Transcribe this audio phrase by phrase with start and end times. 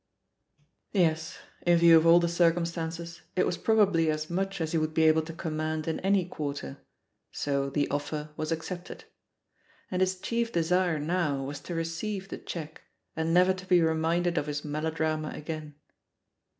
[0.93, 4.95] Yes, in view of all the circumstances, it was probably as much as he would
[4.95, 6.79] be able to com mand in any quarter,
[7.31, 9.03] so the offer was accepted.
[9.91, 12.81] And his chief desire now was to receive the cheque
[13.15, 15.75] and never to be reminded of his melo drama again.